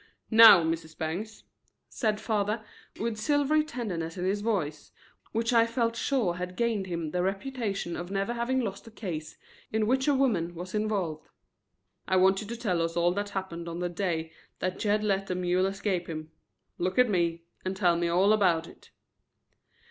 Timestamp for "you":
12.41-12.47